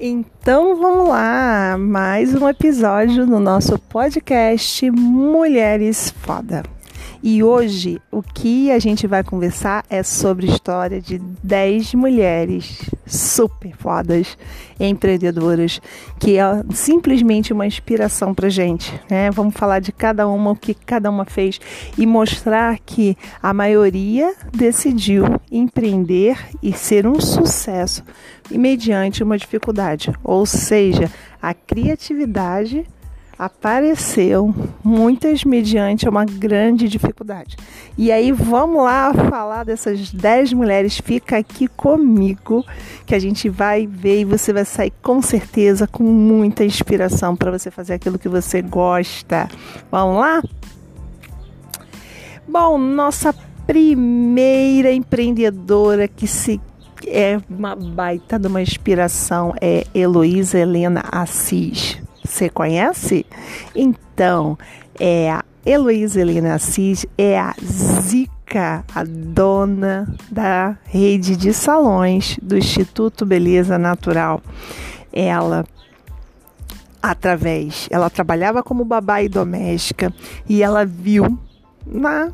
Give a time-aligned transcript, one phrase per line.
[0.00, 6.62] Então vamos lá, mais um episódio no nosso podcast Mulheres Foda.
[7.20, 12.78] E hoje o que a gente vai conversar é sobre a história de 10 mulheres
[13.08, 14.36] super fodas,
[14.78, 15.80] empreendedoras,
[16.18, 19.30] que é simplesmente uma inspiração pra gente, né?
[19.30, 21.60] Vamos falar de cada uma, o que cada uma fez
[21.96, 28.04] e mostrar que a maioria decidiu empreender e ser um sucesso
[28.50, 32.86] mediante uma dificuldade, ou seja, a criatividade
[33.38, 34.52] apareceu,
[34.82, 37.56] muitas mediante uma grande dificuldade.
[37.96, 42.64] E aí vamos lá falar dessas 10 mulheres, fica aqui comigo,
[43.06, 47.50] que a gente vai ver e você vai sair com certeza com muita inspiração para
[47.50, 49.48] você fazer aquilo que você gosta.
[49.90, 50.42] Vamos lá?
[52.46, 53.32] Bom, nossa
[53.66, 56.60] primeira empreendedora que se
[57.06, 62.07] é uma baita de uma inspiração é Heloísa Helena Assis.
[62.28, 63.24] Você conhece?
[63.74, 64.58] Então,
[65.00, 72.56] é a Heloísa Helena Assis é a Zica, a dona da rede de salões do
[72.56, 74.42] Instituto Beleza Natural.
[75.12, 75.64] Ela
[77.02, 80.12] através, ela trabalhava como babá e doméstica
[80.48, 81.38] e ela viu
[81.86, 82.30] na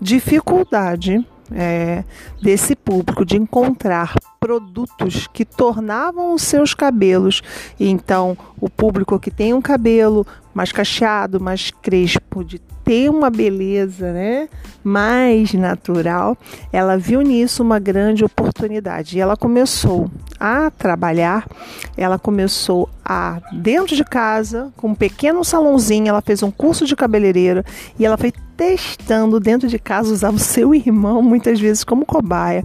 [0.00, 2.04] dificuldade é,
[2.40, 7.40] desse público de encontrar produtos que tornavam os seus cabelos.
[7.80, 14.12] Então, o público que tem um cabelo mais cacheado, mais crespo, de ter uma beleza,
[14.12, 14.46] né,
[14.84, 16.36] mais natural,
[16.70, 21.48] ela viu nisso uma grande oportunidade e ela começou a trabalhar.
[21.96, 26.94] Ela começou a dentro de casa, com um pequeno salãozinho, ela fez um curso de
[26.94, 27.64] cabeleireira
[27.98, 32.62] e ela foi testando dentro de casa usava o seu irmão muitas vezes como cobaia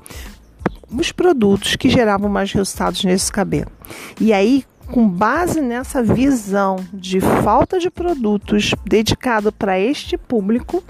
[0.92, 3.72] os produtos que geravam mais resultados nesse cabelo.
[4.20, 10.84] E aí, com base nessa visão de falta de produtos dedicado para este público,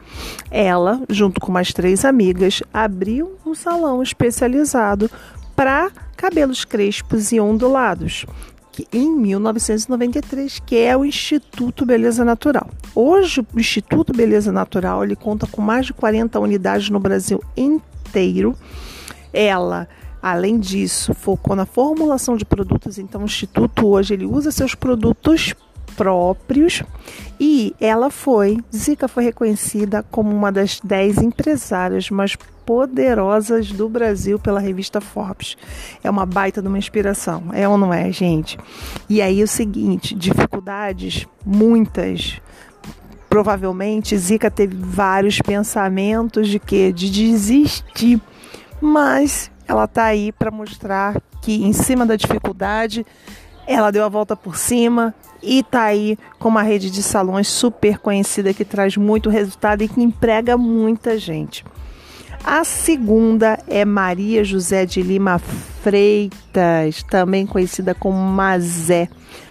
[0.50, 5.12] ela, junto com mais três amigas, abriu um salão especializado
[5.56, 8.26] para cabelos crespos e ondulados.
[8.94, 12.70] Em 1993, que é o Instituto Beleza Natural.
[12.96, 18.56] Hoje, o Instituto Beleza Natural ele conta com mais de 40 unidades no Brasil inteiro
[19.34, 19.88] ela,
[20.22, 25.54] além disso, focou na formulação de produtos, então o instituto hoje ele usa seus produtos
[25.96, 26.82] próprios
[27.40, 34.38] e ela foi, Zica foi reconhecida como uma das 10 empresárias mais poderosas do Brasil
[34.38, 35.58] pela revista Forbes.
[36.04, 38.58] É uma baita de uma inspiração, é ou não é, gente?
[39.10, 42.40] E aí o seguinte, dificuldades muitas.
[43.28, 48.22] Provavelmente Zica teve vários pensamentos de que de desistir
[48.82, 53.06] mas ela está aí para mostrar que em cima da dificuldade
[53.68, 55.14] ela deu a volta por cima
[55.44, 59.88] e está aí com uma rede de salões super conhecida que traz muito resultado e
[59.88, 61.64] que emprega muita gente.
[62.44, 65.40] A segunda é Maria José de Lima
[65.84, 69.10] Freitas, também conhecida como Mazé.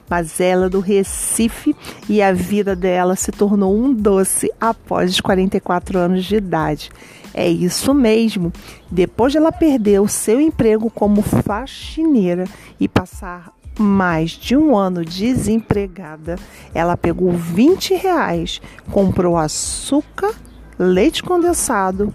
[0.08, 1.74] Mazela do Recife
[2.08, 6.90] e a vida dela se tornou um doce após os 44 anos de idade.
[7.34, 8.52] É isso mesmo.
[8.90, 12.44] Depois de ela perder o seu emprego como faxineira
[12.80, 16.36] e passar mais de um ano desempregada,
[16.74, 20.34] ela pegou 20 reais, comprou açúcar,
[20.78, 22.12] leite condensado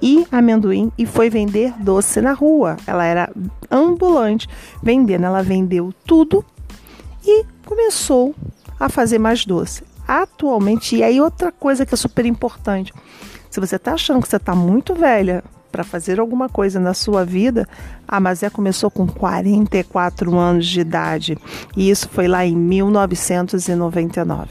[0.00, 2.76] e amendoim e foi vender doce na rua.
[2.86, 3.32] Ela era
[3.70, 4.48] ambulante
[4.82, 5.24] vendendo.
[5.24, 6.44] Ela vendeu tudo
[7.26, 8.34] e começou
[8.78, 9.82] a fazer mais doce.
[10.06, 12.92] Atualmente, e aí outra coisa que é super importante,
[13.50, 15.42] se você está achando que você está muito velha
[15.72, 17.68] para fazer alguma coisa na sua vida,
[18.06, 21.36] a Mazé começou com 44 anos de idade
[21.76, 24.48] e isso foi lá em 1999.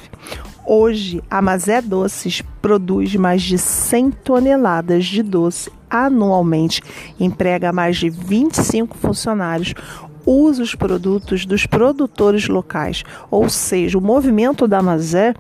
[0.68, 6.82] Hoje, a Mazé Doces produz mais de 100 toneladas de doce anualmente,
[7.20, 9.76] emprega mais de 25 funcionários,
[10.26, 15.34] usa os produtos dos produtores locais, ou seja, o movimento da Mazé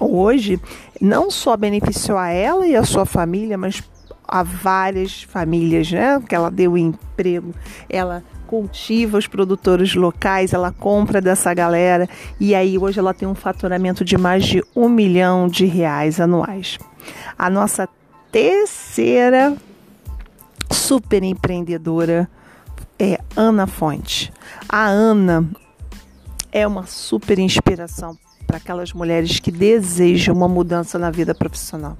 [0.00, 0.60] hoje
[1.00, 3.82] não só beneficiou a ela e a sua família, mas
[4.26, 6.22] a várias famílias, né?
[6.28, 7.54] Que ela deu emprego,
[7.88, 12.08] ela cultiva os produtores locais, ela compra dessa galera
[12.38, 16.78] e aí hoje ela tem um faturamento de mais de um milhão de reais anuais.
[17.38, 17.88] A nossa
[18.30, 19.56] terceira
[20.70, 22.28] super empreendedora
[22.98, 24.32] é Ana Fonte.
[24.68, 25.48] A Ana
[26.50, 31.96] é uma super inspiração para aquelas mulheres que desejam uma mudança na vida profissional.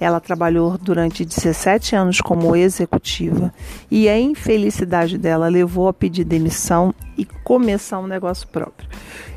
[0.00, 3.52] Ela trabalhou durante 17 anos como executiva
[3.90, 8.88] e a infelicidade dela levou a pedir demissão e começar um negócio próprio.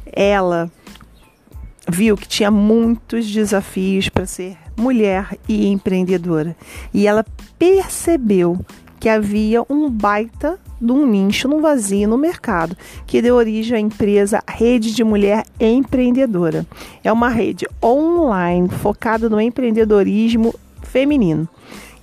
[0.06, 0.72] Ela
[1.88, 6.56] viu que tinha muitos desafios para ser mulher e empreendedora
[6.94, 7.26] e ela
[7.58, 8.60] percebeu
[9.00, 13.80] que havia um baita de um nicho, num vazio no mercado, que deu origem à
[13.80, 16.66] empresa Rede de Mulher Empreendedora.
[17.04, 20.54] É uma rede online focada no empreendedorismo
[20.84, 21.48] feminino.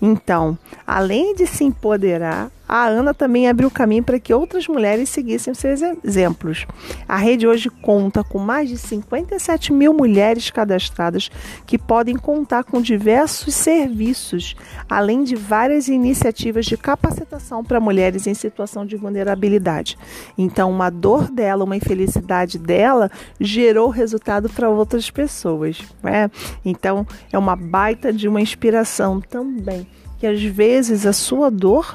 [0.00, 5.53] Então, além de se empoderar, a Ana também abriu caminho para que outras mulheres seguissem
[5.55, 6.67] seus exemplos.
[7.07, 11.31] A rede hoje conta com mais de 57 mil mulheres cadastradas
[11.67, 14.57] que podem contar com diversos serviços,
[14.89, 19.99] além de várias iniciativas de capacitação para mulheres em situação de vulnerabilidade.
[20.37, 25.79] Então, uma dor dela, uma infelicidade dela, gerou resultado para outras pessoas.
[26.03, 26.31] Né?
[26.65, 29.87] Então, é uma baita de uma inspiração também
[30.19, 31.95] que às vezes a sua dor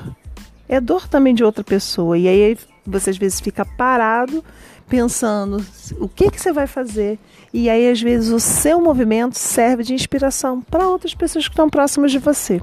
[0.69, 2.17] é dor também de outra pessoa.
[2.17, 4.43] E aí você às vezes fica parado
[4.87, 5.63] pensando
[5.99, 7.19] o que, que você vai fazer.
[7.51, 11.69] E aí às vezes o seu movimento serve de inspiração para outras pessoas que estão
[11.69, 12.61] próximas de você.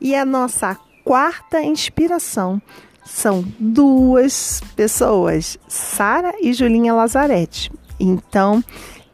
[0.00, 2.60] E a nossa quarta inspiração
[3.04, 7.72] são duas pessoas, Sara e Julinha Lazarete.
[7.98, 8.62] Então,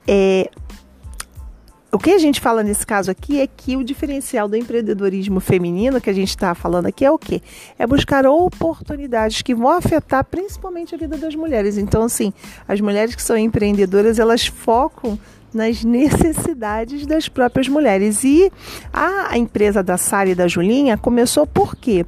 [0.06, 0.51] é,
[1.94, 6.00] o que a gente fala nesse caso aqui é que o diferencial do empreendedorismo feminino
[6.00, 7.41] que a gente está falando aqui é o quê?
[7.79, 11.79] É buscar oportunidades que vão afetar principalmente a vida das mulheres.
[11.79, 12.32] Então, assim,
[12.67, 15.17] as mulheres que são empreendedoras, elas focam
[15.52, 18.25] nas necessidades das próprias mulheres.
[18.25, 18.50] E
[18.93, 22.05] a empresa da Sara e da Julinha começou por quê?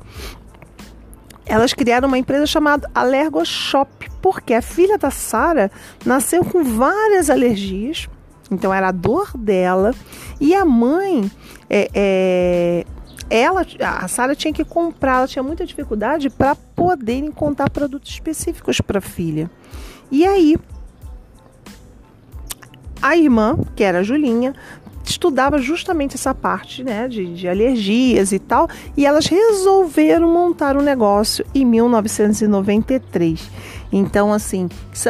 [1.47, 3.89] Elas criaram uma empresa chamada Allergo Shop,
[4.21, 5.71] porque a filha da Sara
[6.05, 8.09] nasceu com várias alergias
[8.51, 9.95] então era a dor dela.
[10.41, 11.31] E a mãe,
[11.69, 12.87] é, é,
[13.29, 18.81] ela, a Sara tinha que comprar, ela tinha muita dificuldade para poder encontrar produtos específicos
[18.81, 19.51] para a filha.
[20.11, 20.57] E aí,
[23.03, 24.55] a irmã, que era a Julinha,
[25.05, 30.83] estudava justamente essa parte né, de, de, alergias e tal, e elas resolveram montar um
[30.83, 33.51] negócio em 1993.
[33.99, 34.69] Então, assim,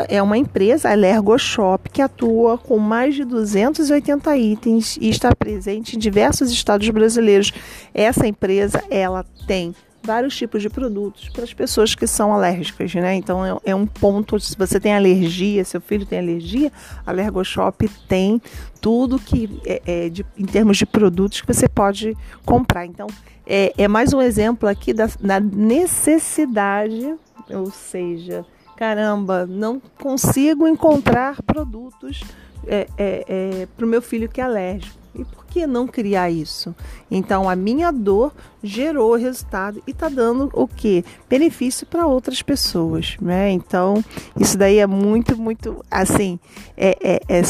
[0.08, 5.34] é uma empresa, a Lergo Shop, que atua com mais de 280 itens e está
[5.34, 7.52] presente em diversos estados brasileiros.
[7.92, 9.74] Essa empresa, ela tem
[10.04, 13.16] vários tipos de produtos para as pessoas que são alérgicas, né?
[13.16, 16.70] Então é, é, um ponto, se você tem alergia, seu filho tem alergia,
[17.04, 18.40] a Alergoshop tem
[18.80, 22.86] tudo que é, é de, em termos de produtos que você pode comprar.
[22.86, 23.08] Então
[23.44, 27.16] é, é mais um exemplo aqui da, da necessidade,
[27.50, 32.22] ou seja, caramba, não consigo encontrar produtos
[32.66, 34.96] é, é, é, para o meu filho que é alérgico.
[35.14, 36.74] E por que não criar isso?
[37.10, 41.02] Então a minha dor gerou resultado e está dando o que?
[41.26, 43.50] Benefício para outras pessoas, né?
[43.50, 44.04] Então
[44.38, 46.38] isso daí é muito, muito assim,
[46.76, 47.42] é, é, é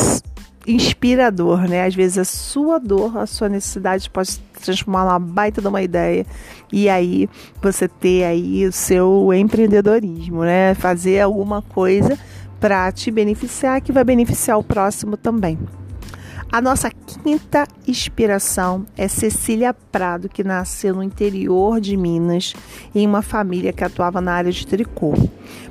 [0.67, 1.84] inspirador, né?
[1.84, 5.82] Às vezes a sua dor, a sua necessidade pode se transformar numa baita de uma
[5.82, 6.25] ideia
[6.72, 7.28] e aí
[7.62, 10.74] você ter aí o seu empreendedorismo, né?
[10.74, 12.18] Fazer alguma coisa
[12.60, 15.58] para te beneficiar que vai beneficiar o próximo também.
[16.50, 22.54] A nossa quinta inspiração é Cecília Prado, que nasceu no interior de Minas,
[22.94, 25.12] em uma família que atuava na área de tricô.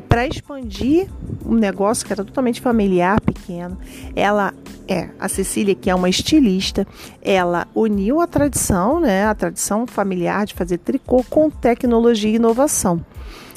[0.07, 1.07] Para expandir
[1.45, 3.77] um negócio que era totalmente familiar, pequeno,
[4.15, 4.53] ela
[4.87, 6.85] é a Cecília, que é uma estilista,
[7.21, 13.03] ela uniu a tradição, né, a tradição familiar de fazer tricô com tecnologia e inovação.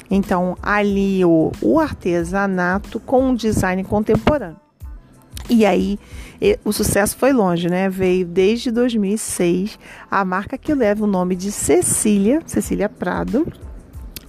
[0.09, 4.57] Então, ali o, o artesanato com um design contemporâneo.
[5.49, 5.99] E aí
[6.63, 7.89] o sucesso foi longe, né?
[7.89, 13.51] Veio desde 2006 a marca que leva o nome de Cecília, Cecília Prado,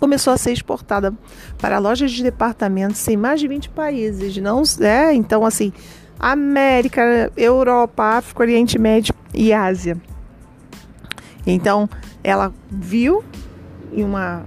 [0.00, 1.12] começou a ser exportada
[1.59, 5.12] para lojas de departamentos em mais de 20 países, não é?
[5.12, 5.73] Então assim,
[6.21, 9.97] América, Europa, África, Oriente Médio e Ásia.
[11.47, 11.89] Então,
[12.23, 13.25] ela viu
[13.93, 14.45] em uma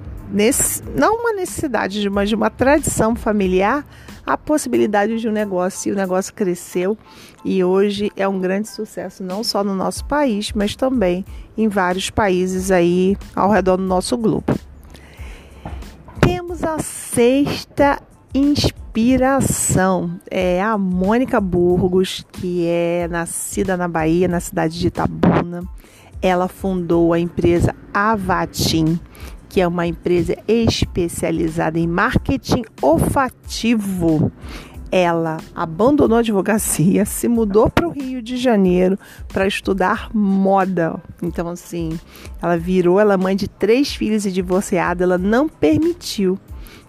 [0.95, 3.85] não uma necessidade, mas de uma tradição familiar
[4.25, 6.97] a possibilidade de um negócio e o negócio cresceu
[7.43, 11.25] e hoje é um grande sucesso não só no nosso país, mas também
[11.57, 14.57] em vários países aí ao redor do nosso globo.
[16.21, 18.01] Temos a sexta
[18.93, 25.63] inspiração, é a Mônica Burgos, que é nascida na Bahia, na cidade de Itabuna.
[26.21, 28.99] Ela fundou a empresa Avatim,
[29.49, 34.31] que é uma empresa especializada em marketing olfativo.
[34.91, 38.95] ela abandonou a advocacia, se mudou para o Rio de Janeiro
[39.27, 41.01] para estudar moda.
[41.19, 41.99] Então, assim,
[42.39, 46.37] ela virou, ela é mãe de três filhos e divorciada, ela não permitiu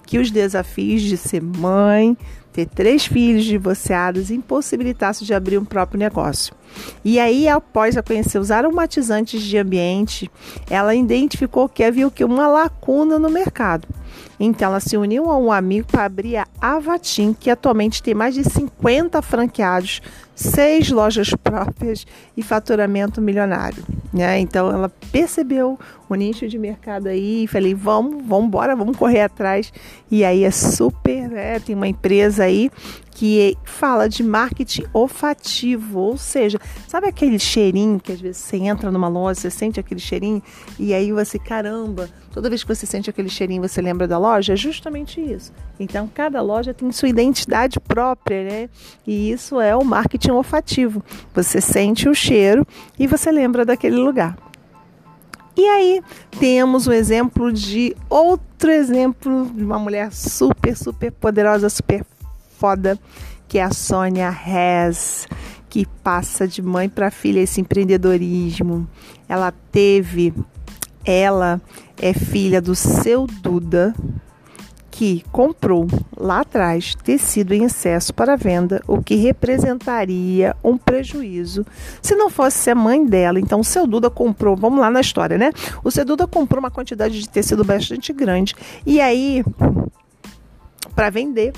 [0.06, 2.16] que os desafios de ser mãe,
[2.54, 6.54] ter três filhos divorciados impossibilitasse de abrir um próprio negócio.
[7.04, 10.30] E aí, após a conhecer os aromatizantes de ambiente,
[10.70, 13.88] ela identificou que havia que uma lacuna no mercado.
[14.38, 18.34] Então, ela se uniu a um amigo para abrir a Avatim, que atualmente tem mais
[18.34, 20.00] de 50 franqueados,
[20.34, 22.06] seis lojas próprias
[22.36, 23.84] e faturamento milionário.
[24.14, 24.38] Né?
[24.38, 25.76] Então, ela percebeu
[26.08, 29.72] o nicho de mercado aí e falei, vamos, vamos embora, vamos correr atrás.
[30.08, 31.58] E aí é super, né?
[31.58, 32.70] tem uma empresa aí
[33.10, 38.88] que fala de marketing olfativo, ou seja, sabe aquele cheirinho que às vezes você entra
[38.88, 40.40] numa loja, você sente aquele cheirinho
[40.78, 44.54] e aí você, caramba, toda vez que você sente aquele cheirinho você lembra da loja?
[44.54, 45.52] É justamente isso.
[45.78, 48.70] Então, cada loja tem sua identidade própria, né?
[49.06, 51.02] E isso é o marketing olfativo.
[51.32, 52.66] Você sente o cheiro
[52.98, 54.36] e você lembra daquele lugar.
[55.56, 56.02] E aí
[56.40, 62.04] temos o exemplo de outro exemplo de uma mulher super, super poderosa, super
[62.58, 62.98] foda,
[63.46, 65.28] que é a Sônia Hess,
[65.68, 68.88] que passa de mãe para filha esse empreendedorismo.
[69.28, 70.34] Ela teve,
[71.04, 71.62] ela
[71.98, 73.94] é filha do seu Duda,
[74.90, 81.66] que comprou lá atrás tecido em excesso para venda, o que representaria um prejuízo
[82.00, 83.40] se não fosse a mãe dela.
[83.40, 85.50] Então, o seu Duda comprou, vamos lá na história, né?
[85.82, 88.54] O seu Duda comprou uma quantidade de tecido bastante grande
[88.86, 89.44] e aí
[90.94, 91.52] para vender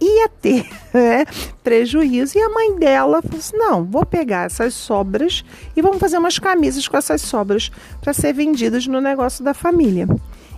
[0.00, 1.24] ia ter né,
[1.62, 2.38] prejuízo.
[2.38, 5.44] E a mãe dela falou assim: não, vou pegar essas sobras
[5.76, 10.08] e vamos fazer umas camisas com essas sobras para ser vendidas no negócio da família.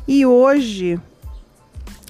[0.07, 0.99] E hoje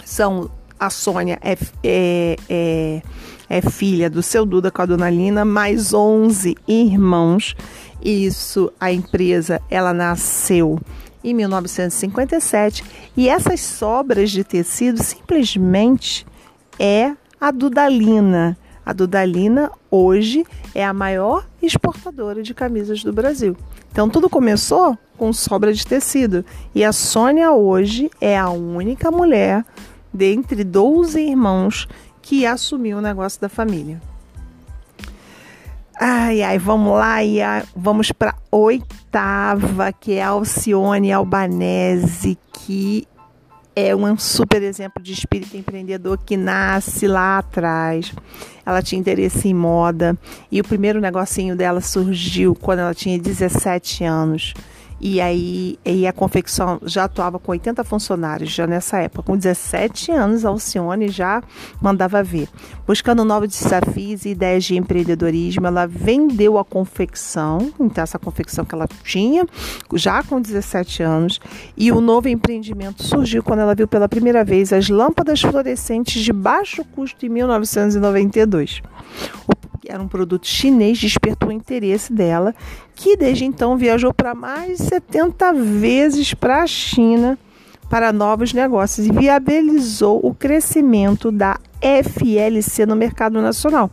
[0.05, 3.03] são a Sônia é, é, é,
[3.49, 7.55] é filha do seu Duda com a dona Lina, mais 11 irmãos.
[8.05, 10.81] Isso, a empresa, ela nasceu
[11.23, 12.85] em 1957
[13.17, 16.27] e essas sobras de tecido simplesmente
[16.81, 17.13] é
[17.43, 18.57] a Dudalina.
[18.87, 23.57] A Dudalina hoje é a maior exportadora de camisas do Brasil.
[23.91, 29.65] Então tudo começou com sobra de tecido e a Sônia hoje é a única mulher
[30.15, 31.89] dentre 12 irmãos
[32.23, 34.01] que assumiu o negócio da família.
[36.01, 37.41] Ai, ai, vamos lá e
[37.75, 43.07] vamos para oitava, que é a Alcione Albanese, que
[43.75, 48.13] é um super exemplo de espírito empreendedor que nasce lá atrás.
[48.65, 50.17] Ela tinha interesse em moda
[50.51, 54.55] e o primeiro negocinho dela surgiu quando ela tinha 17 anos.
[55.05, 59.25] E aí e a confecção já atuava com 80 funcionários já nessa época.
[59.25, 61.43] Com 17 anos, a Alcione já
[61.81, 62.49] mandava ver.
[62.87, 68.77] Buscando novos desafios e ideias de empreendedorismo, ela vendeu a confecção, então essa confecção que
[68.77, 69.45] ela tinha
[69.95, 71.41] já com 17 anos,
[71.77, 76.33] e o novo empreendimento surgiu quando ela viu pela primeira vez as lâmpadas fluorescentes de
[76.33, 78.83] baixo custo em 1992.
[79.49, 82.55] O era um produto chinês, despertou o interesse dela,
[82.95, 87.39] que desde então viajou para mais de 70 vezes para a China
[87.93, 93.91] para novos negócios e viabilizou o crescimento da FLC no mercado nacional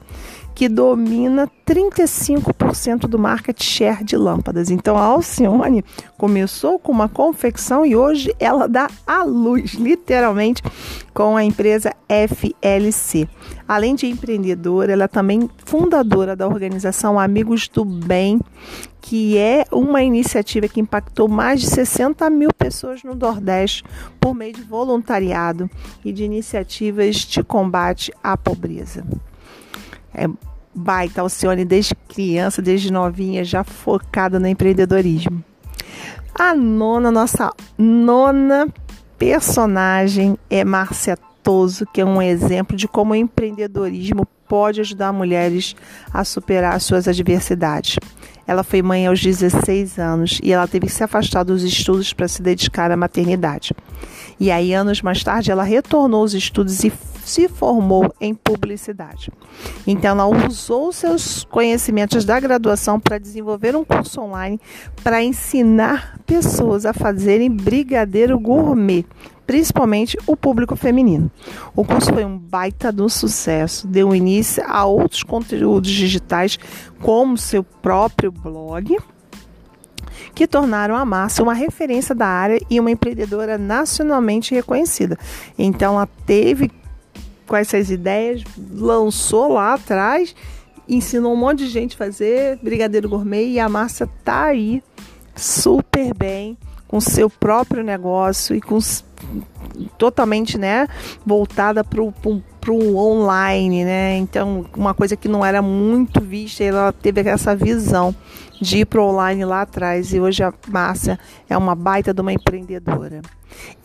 [0.60, 4.70] que domina 35% do market share de lâmpadas.
[4.70, 5.86] Então a Alcione
[6.18, 10.62] começou com uma confecção e hoje ela dá a luz, literalmente,
[11.14, 13.26] com a empresa FLC.
[13.66, 18.42] Além de empreendedora, ela é também fundadora da organização Amigos do Bem,
[19.00, 23.82] que é uma iniciativa que impactou mais de 60 mil pessoas no Nordeste
[24.20, 25.70] por meio de voluntariado
[26.04, 29.06] e de iniciativas de combate à pobreza.
[30.14, 30.28] É
[30.74, 35.44] baita Alcione desde criança, desde novinha, já focada no empreendedorismo.
[36.34, 38.68] A nona, nossa nona
[39.18, 45.76] personagem é Márcia Toso, que é um exemplo de como o empreendedorismo pode ajudar mulheres
[46.12, 47.98] a superar suas adversidades.
[48.48, 52.28] Ela foi mãe aos 16 anos e ela teve que se afastar dos estudos para
[52.28, 53.76] se dedicar à maternidade.
[54.40, 56.92] E aí, anos mais tarde, ela retornou aos estudos e
[57.24, 59.32] se formou em publicidade.
[59.86, 64.60] Então, ela usou seus conhecimentos da graduação para desenvolver um curso online
[65.04, 69.06] para ensinar pessoas a fazerem brigadeiro gourmet
[69.50, 71.32] principalmente o público feminino.
[71.76, 76.60] O curso foi um baita do sucesso, deu início a outros conteúdos digitais,
[77.02, 78.96] como seu próprio blog,
[80.36, 85.18] que tornaram a Márcia uma referência da área e uma empreendedora nacionalmente reconhecida.
[85.58, 86.70] Então, ela teve
[87.48, 90.36] com essas ideias, lançou lá atrás,
[90.88, 94.84] ensinou um monte de gente a fazer brigadeiro gourmet e a Márcia tá aí
[95.36, 96.56] super bem
[96.90, 98.80] com seu próprio negócio e com
[99.98, 100.88] totalmente, né,
[101.24, 104.18] voltada para o online, né?
[104.18, 108.14] Então, uma coisa que não era muito vista, ela teve essa visão
[108.60, 110.14] de ir para o online lá atrás.
[110.14, 113.22] E hoje a Márcia é uma baita de uma empreendedora.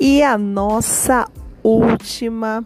[0.00, 1.28] E a nossa
[1.62, 2.64] última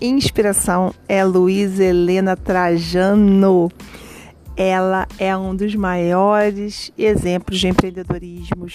[0.00, 3.70] inspiração é Luísa Helena Trajano.
[4.56, 8.66] Ela é um dos maiores exemplos de empreendedorismo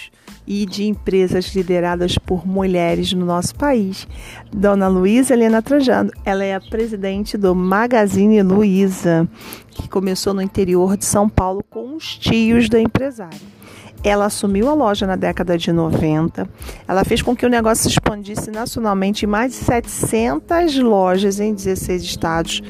[0.46, 4.08] e de empresas lideradas por mulheres no nosso país.
[4.52, 9.28] Dona Luísa Helena Trajano, ela é a presidente do Magazine Luiza,
[9.70, 13.57] que começou no interior de São Paulo com os tios da empresária.
[14.02, 16.48] Ela assumiu a loja na década de 90.
[16.86, 21.52] Ela fez com que o negócio se expandisse nacionalmente em mais de 700 lojas em
[21.52, 22.62] 16 estados.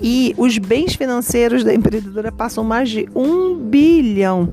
[0.00, 4.50] E os bens financeiros da empreendedora passam mais de um bilhão.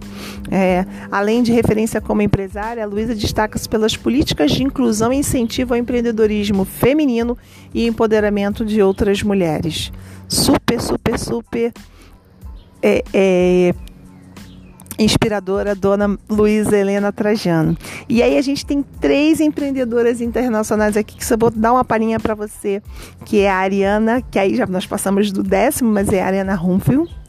[0.52, 5.74] É, além de referência como empresária, a Luísa destaca-se pelas políticas de inclusão e incentivo
[5.74, 7.38] ao empreendedorismo feminino
[7.74, 9.92] e empoderamento de outras mulheres.
[10.28, 11.74] Super, super, super.
[12.82, 13.76] É, é,
[14.98, 17.78] inspiradora, dona Luísa Helena Trajano.
[18.08, 22.20] E aí a gente tem três empreendedoras internacionais aqui que eu vou dar uma palhinha
[22.20, 22.82] para você,
[23.26, 26.56] que é a Ariana, que aí já nós passamos do décimo, mas é a Ariana
[26.56, 27.24] Rumfield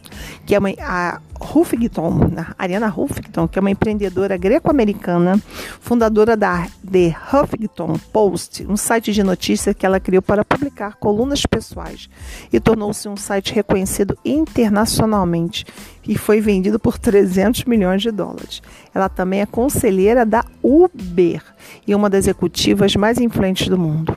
[0.46, 5.40] que é uma, a Huffington, Ariana Huffington, que é uma empreendedora greco-americana,
[5.80, 11.44] fundadora da The Huffington Post, um site de notícias que ela criou para publicar colunas
[11.46, 12.08] pessoais
[12.52, 15.64] e tornou-se um site reconhecido internacionalmente
[16.06, 18.62] e foi vendido por 300 milhões de dólares.
[18.94, 21.42] Ela também é conselheira da Uber
[21.86, 24.16] e uma das executivas mais influentes do mundo.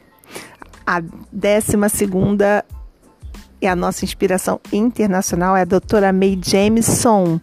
[0.86, 2.64] A 12 segunda
[3.62, 7.40] e a nossa inspiração internacional é a doutora May Jameson.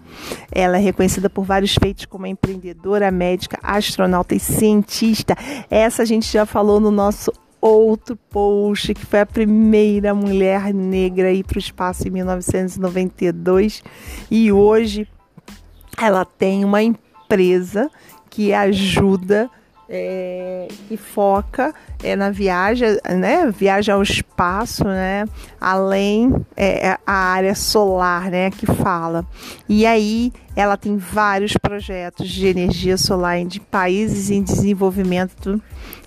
[0.51, 5.37] Ela é reconhecida por vários feitos como empreendedora, médica, astronauta e cientista.
[5.71, 11.29] Essa a gente já falou no nosso outro post, que foi a primeira mulher negra
[11.29, 13.83] a ir para o espaço em 1992.
[14.31, 15.09] E hoje
[16.01, 17.91] ela tem uma empresa
[18.29, 19.51] que ajuda
[19.89, 25.25] é, que foca é, na viagem, né, viagem ao espaço, né,
[25.61, 29.27] além é, é, a área solar, né, que fala.
[29.69, 35.61] E aí ela tem vários projetos de energia solar de países em desenvolvimento,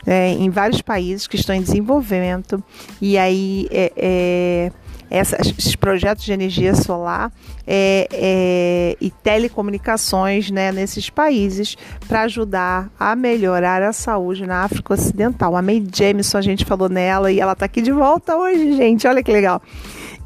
[0.06, 2.64] é, em vários países que estão em desenvolvimento.
[3.02, 4.72] E aí é, é
[5.10, 7.32] esses projetos de energia solar
[7.66, 14.94] é, é, e telecomunicações né, nesses países para ajudar a melhorar a saúde na África
[14.94, 15.56] Ocidental.
[15.56, 19.08] A May Jameson, a gente falou nela e ela está aqui de volta hoje, gente.
[19.08, 19.62] Olha que legal.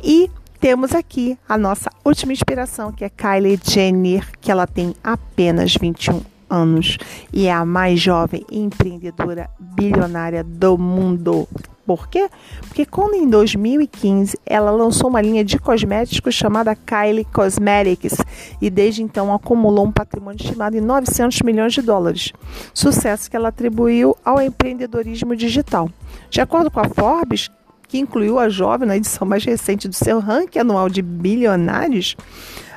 [0.04, 5.76] E temos aqui a nossa última inspiração, que é Kylie Jenner, que ela tem apenas
[5.76, 6.98] 21 anos
[7.32, 11.48] e é a mais jovem empreendedora bilionária do mundo.
[11.92, 12.30] Por quê?
[12.62, 18.16] Porque quando em 2015 ela lançou uma linha de cosméticos chamada Kylie Cosmetics
[18.62, 22.32] e desde então acumulou um patrimônio estimado em 900 milhões de dólares.
[22.74, 25.90] Sucesso que ela atribuiu ao empreendedorismo digital.
[26.30, 27.50] De acordo com a Forbes,
[27.90, 32.16] que incluiu a jovem na edição mais recente do seu ranking anual de bilionários,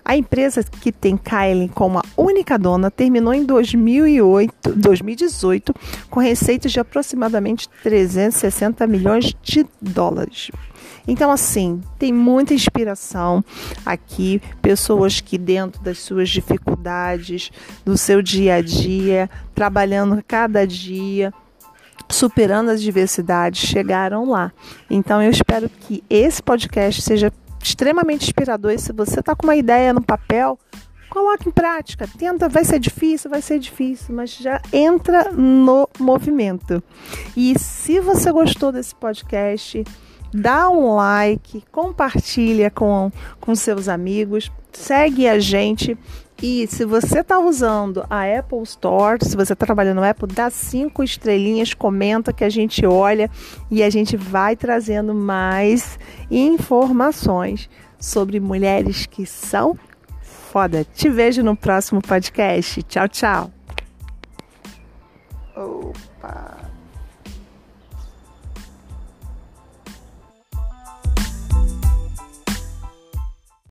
[0.05, 5.75] a empresa que tem Kylie como a única dona terminou em 2008, 2018
[6.11, 10.51] com receitas de aproximadamente 360 milhões de dólares.
[11.07, 13.45] Então, assim, tem muita inspiração
[13.85, 17.51] aqui, pessoas que, dentro das suas dificuldades,
[17.85, 21.33] do seu dia a dia, trabalhando cada dia,
[22.09, 24.51] superando as diversidades, chegaram lá.
[24.89, 27.31] Então, eu espero que esse podcast seja
[27.65, 28.73] extremamente inspirador.
[28.73, 30.59] E se você está com uma ideia no papel,
[31.09, 32.09] coloque em prática.
[32.19, 36.83] Tenta, vai ser difícil, vai ser difícil, mas já entra no movimento.
[37.37, 39.85] E se você gostou desse podcast,
[40.35, 45.97] dá um like, compartilha com, com seus amigos, segue a gente.
[46.43, 50.51] E se você está usando a Apple Store, se você está trabalhando no Apple, dá
[50.51, 53.31] cinco estrelinhas, comenta que a gente olha
[53.71, 55.97] e a gente vai trazendo mais
[56.29, 59.79] informações sobre mulheres que são
[60.21, 60.85] foda.
[60.85, 62.83] Te vejo no próximo podcast.
[62.83, 63.51] Tchau, tchau.
[65.57, 66.64] Opa.